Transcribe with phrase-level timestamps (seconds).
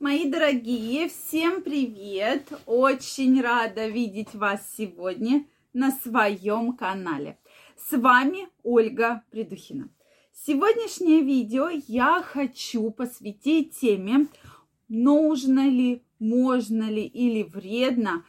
[0.00, 2.52] Мои дорогие, всем привет!
[2.66, 7.38] Очень рада видеть вас сегодня на своем канале.
[7.76, 9.88] С вами Ольга Придухина.
[10.32, 14.26] Сегодняшнее видео я хочу посвятить теме,
[14.88, 18.24] нужно ли, можно ли или вредно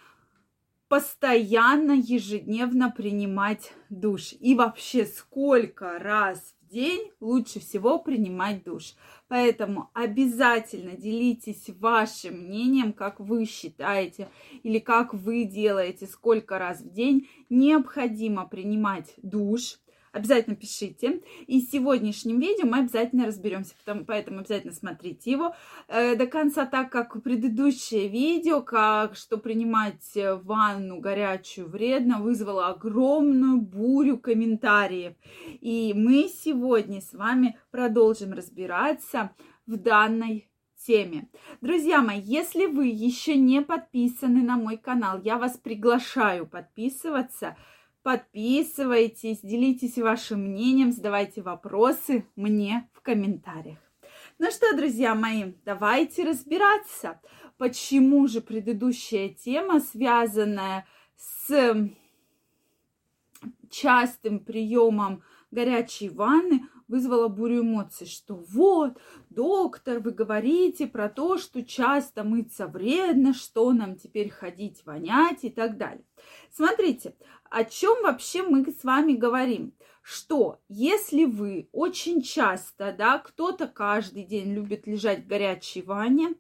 [0.88, 4.34] постоянно, ежедневно принимать душ.
[4.40, 8.96] И вообще, сколько раз день лучше всего принимать душ.
[9.28, 14.30] Поэтому обязательно делитесь вашим мнением, как вы считаете
[14.64, 19.80] или как вы делаете, сколько раз в день необходимо принимать душ
[20.16, 21.22] обязательно пишите.
[21.46, 23.76] И в сегодняшнем видео мы обязательно разберемся,
[24.08, 25.54] поэтому обязательно смотрите его
[25.88, 33.62] э, до конца, так как предыдущее видео, как что принимать ванну горячую вредно, вызвало огромную
[33.62, 35.14] бурю комментариев.
[35.60, 39.32] И мы сегодня с вами продолжим разбираться
[39.68, 40.50] в данной
[40.86, 41.28] теме.
[41.60, 47.58] Друзья мои, если вы еще не подписаны на мой канал, я вас приглашаю подписываться–
[48.06, 53.80] Подписывайтесь, делитесь вашим мнением, задавайте вопросы мне в комментариях.
[54.38, 57.20] Ну что, друзья мои, давайте разбираться,
[57.58, 61.90] почему же предыдущая тема, связанная с
[63.72, 68.98] частым приемом горячей ванны, вызвала бурю эмоций, что вот,
[69.30, 75.50] доктор, вы говорите про то, что часто мыться вредно, что нам теперь ходить вонять и
[75.50, 76.06] так далее.
[76.52, 77.16] Смотрите,
[77.50, 79.74] о чем вообще мы с вами говорим?
[80.02, 86.36] Что если вы очень часто, да, кто-то каждый день любит лежать в горячей ванне,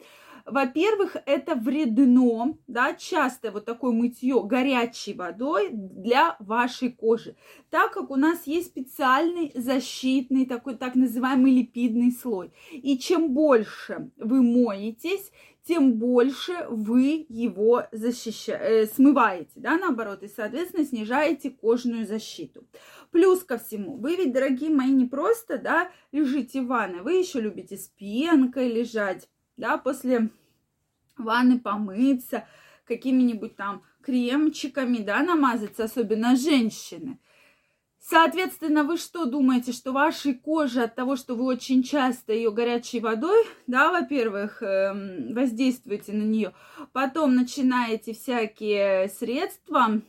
[0.46, 7.36] во-первых, это вредно, да, часто вот такое мытье горячей водой для вашей кожи,
[7.72, 12.52] так как у нас есть специальный защитный такой так называемый липидный слой.
[12.72, 15.32] И чем больше вы моетесь,
[15.68, 18.54] тем больше вы его защища...
[18.54, 22.68] э, смываете, да, наоборот, и, соответственно, снижаете кожную защиту.
[23.10, 27.42] Плюс ко всему, вы ведь, дорогие мои, не просто, да, лежите в ванной, вы еще
[27.42, 29.28] любите с пенкой лежать,
[29.58, 30.30] да, после
[31.18, 32.48] ванны помыться,
[32.86, 37.20] какими-нибудь там кремчиками, да, намазаться, особенно женщины.
[38.08, 43.00] Соответственно, вы что думаете, что вашей коже от того, что вы очень часто ее горячей
[43.00, 46.54] водой, да, во-первых, эм, воздействуете на нее,
[46.94, 50.02] потом начинаете всякие средства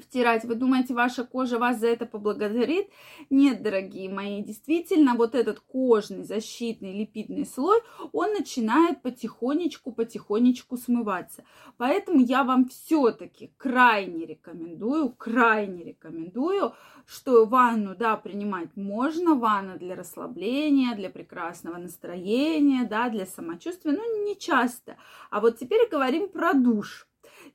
[0.00, 0.44] втирать.
[0.44, 2.88] Вы думаете, ваша кожа вас за это поблагодарит?
[3.30, 7.80] Нет, дорогие мои, действительно, вот этот кожный защитный липидный слой,
[8.12, 11.44] он начинает потихонечку, потихонечку смываться.
[11.76, 16.74] Поэтому я вам все-таки крайне рекомендую, крайне рекомендую,
[17.06, 24.04] что ванну, да, принимать можно, ванна для расслабления, для прекрасного настроения, да, для самочувствия, но
[24.24, 24.96] не часто.
[25.30, 27.06] А вот теперь говорим про душ.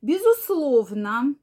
[0.01, 1.35] Безусловно,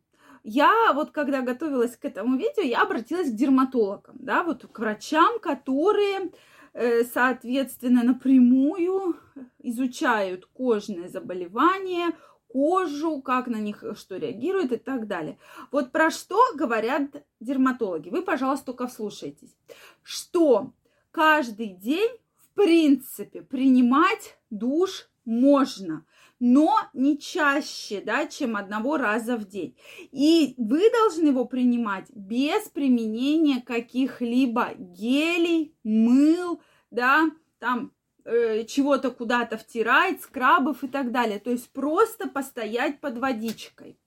[0.47, 5.41] я вот когда готовилась к этому видео, я обратилась к дерматологам, да, вот к врачам,
[5.41, 6.31] которые,
[6.73, 9.17] э, соответственно, напрямую
[9.59, 12.13] изучают кожные заболевания,
[12.47, 15.37] кожу, как на них что реагирует и так далее.
[15.73, 18.11] Вот про что говорят дерматологи?
[18.11, 19.57] Вы, пожалуйста, только вслушайтесь.
[20.05, 20.73] Что
[21.11, 26.07] каждый день, в принципе, принимать душ можно
[26.39, 29.77] но не чаще, да, чем одного раза в день.
[30.13, 36.61] И вы должны его принимать без применения каких-либо гелей, мыл,
[36.91, 37.93] да, там
[38.25, 41.39] э, чего-то куда-то втирать, скрабов и так далее.
[41.39, 43.99] То есть просто постоять под водичкой.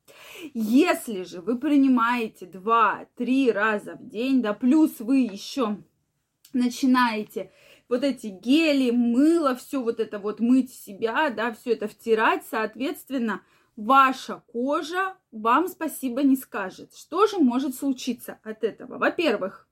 [0.53, 5.77] Если же вы принимаете 2-3 раза в день, да, плюс вы еще
[6.53, 7.51] начинаете
[7.89, 13.41] вот эти гели, мыло, все вот это вот мыть себя, да, все это втирать, соответственно,
[13.75, 16.95] ваша кожа вам спасибо не скажет.
[16.95, 18.97] Что же может случиться от этого?
[18.97, 19.67] Во-первых,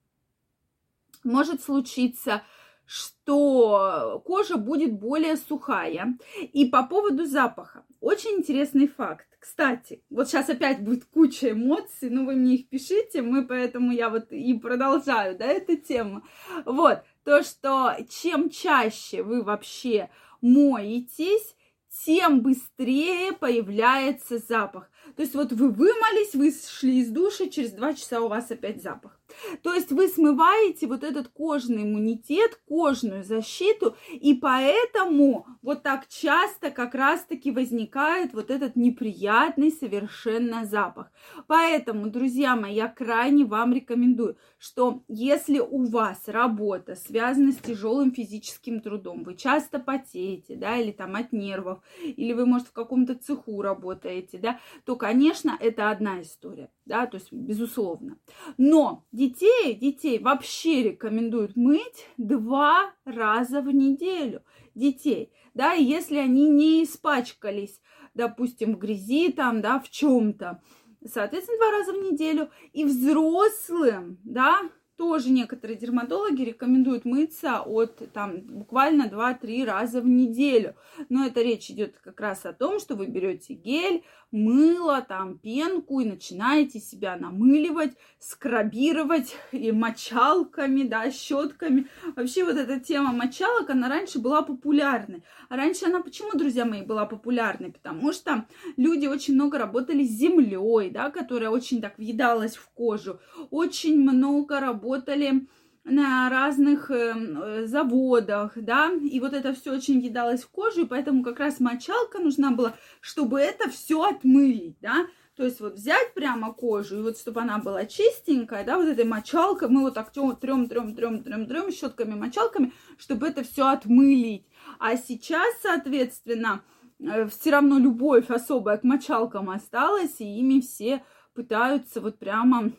[1.23, 2.41] может случиться,
[2.85, 6.17] что кожа будет более сухая.
[6.53, 7.85] И по поводу запаха.
[7.99, 9.27] Очень интересный факт.
[9.39, 14.09] Кстати, вот сейчас опять будет куча эмоций, но вы мне их пишите, мы поэтому я
[14.09, 16.23] вот и продолжаю, да, эту тему.
[16.65, 20.09] Вот, то, что чем чаще вы вообще
[20.39, 21.57] моетесь,
[22.05, 24.89] тем быстрее появляется запах.
[25.17, 28.81] То есть вот вы вымылись, вы шли из души, через два часа у вас опять
[28.81, 29.19] запах.
[29.63, 36.71] То есть вы смываете вот этот кожный иммунитет, кожную защиту, и поэтому вот так часто
[36.71, 41.11] как раз-таки возникает вот этот неприятный совершенно запах.
[41.47, 48.11] Поэтому, друзья мои, я крайне вам рекомендую, что если у вас работа связана с тяжелым
[48.11, 53.15] физическим трудом, вы часто потеете, да, или там от нервов, или вы, может, в каком-то
[53.15, 58.17] цеху работаете, да, то, конечно, это одна история, да, то есть, безусловно.
[58.57, 64.43] Но детей, детей вообще рекомендуют мыть два раза в неделю.
[64.75, 67.81] Детей, да, если они не испачкались,
[68.13, 70.61] допустим, в грязи там, да, в чем-то,
[71.03, 72.51] соответственно, два раза в неделю.
[72.73, 74.61] И взрослым, да,
[74.97, 80.75] тоже некоторые дерматологи рекомендуют мыться от там буквально 2-3 раза в неделю.
[81.09, 85.99] Но это речь идет как раз о том, что вы берете гель, мыло, там пенку
[85.99, 91.87] и начинаете себя намыливать, скрабировать и мочалками, да, щетками.
[92.15, 95.23] Вообще вот эта тема мочалок, она раньше была популярной.
[95.49, 97.71] А раньше она почему, друзья мои, была популярной?
[97.71, 98.45] Потому что
[98.75, 103.19] люди очень много работали с землей, да, которая очень так въедалась в кожу.
[103.49, 105.47] Очень много работали
[105.87, 111.23] на разных э, заводах, да, и вот это все очень въедалось в кожу, и поэтому
[111.23, 116.53] как раз мочалка нужна была, чтобы это все отмылить, да, то есть вот взять прямо
[116.53, 120.35] кожу, и вот чтобы она была чистенькая, да, вот этой мочалкой, мы вот так трем,
[120.35, 124.45] трем, трем, трем, трем щетками, мочалками, чтобы это все отмылить.
[124.79, 126.63] А сейчас, соответственно,
[126.99, 131.03] э, все равно любовь особая к мочалкам осталась, и ими все
[131.33, 132.71] пытаются вот прямо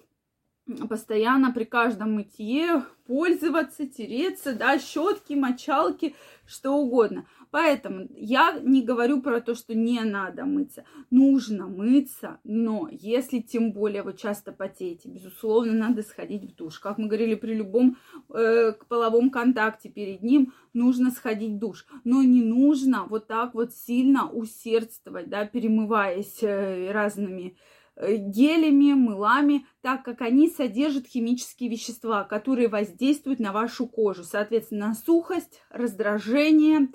[0.88, 6.15] постоянно при каждом мытье пользоваться, тереться, да, щетки, мочалки,
[6.47, 7.26] что угодно.
[7.50, 10.85] Поэтому я не говорю про то, что не надо мыться.
[11.11, 16.79] Нужно мыться, но если тем более вы часто потеете, безусловно, надо сходить в душ.
[16.79, 17.97] Как мы говорили, при любом
[18.29, 21.87] э, половом контакте перед ним нужно сходить в душ.
[22.05, 27.56] Но не нужно вот так вот сильно усердствовать, да, перемываясь э, разными
[28.00, 34.25] гелями, мылами, так как они содержат химические вещества, которые воздействуют на вашу кожу.
[34.25, 36.89] Соответственно, сухость, раздражение,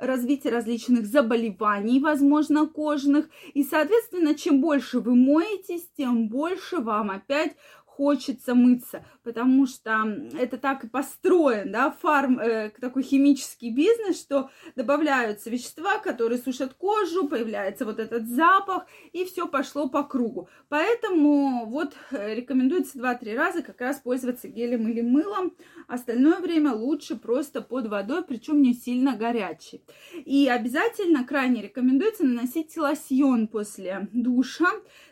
[0.00, 3.28] развитие различных заболеваний, возможно, кожных.
[3.54, 7.56] И, соответственно, чем больше вы моетесь, тем больше вам опять
[8.00, 14.48] хочется мыться, потому что это так и построен, да, фарм, э, такой химический бизнес, что
[14.74, 20.48] добавляются вещества, которые сушат кожу, появляется вот этот запах, и все пошло по кругу.
[20.70, 25.52] Поэтому вот э, рекомендуется 2-3 раза как раз пользоваться гелем или мылом,
[25.86, 29.82] остальное время лучше просто под водой, причем не сильно горячий.
[30.24, 34.70] И обязательно крайне рекомендуется наносить лосьон после душа,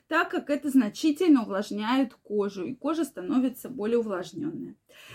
[0.09, 4.75] так как это значительно увлажняет кожу, и кожа становится более увлажненная.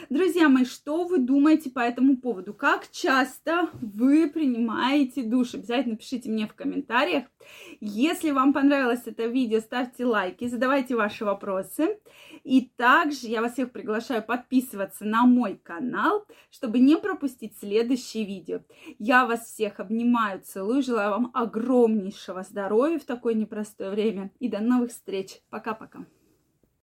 [0.10, 2.54] Друзья мои, что вы думаете по этому поводу?
[2.54, 5.56] Как часто вы принимаете душ?
[5.56, 7.25] Обязательно пишите мне в комментариях.
[7.80, 12.00] Если вам понравилось это видео, ставьте лайки, задавайте ваши вопросы.
[12.44, 18.62] И также я вас всех приглашаю подписываться на мой канал, чтобы не пропустить следующие видео.
[19.00, 24.60] Я вас всех обнимаю, целую, желаю вам огромнейшего здоровья в такое непростое время и до
[24.83, 25.41] новых встреч.
[25.50, 26.06] Пока-пока.